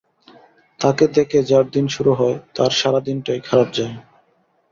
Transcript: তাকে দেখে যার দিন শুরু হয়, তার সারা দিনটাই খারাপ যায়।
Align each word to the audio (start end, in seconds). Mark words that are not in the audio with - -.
তাকে 0.79 1.05
দেখে 1.15 1.39
যার 1.43 1.65
দিন 1.69 1.85
শুরু 1.87 2.11
হয়, 2.13 2.37
তার 2.55 2.71
সারা 2.71 2.99
দিনটাই 2.99 3.41
খারাপ 3.47 3.67
যায়। 3.73 3.93